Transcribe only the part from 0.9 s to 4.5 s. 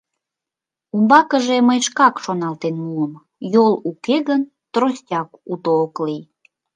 Умбакыже мый шкак шоналтен муым: йол уке гын,